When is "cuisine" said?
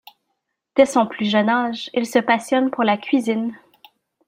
2.97-3.55